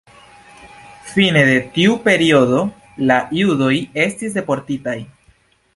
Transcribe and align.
Fine 1.15 1.43
de 1.49 1.59
tiu 1.75 1.97
periodo 2.07 2.63
la 3.11 3.19
judoj 3.41 3.73
estis 4.07 4.41
deportitaj. 4.41 4.99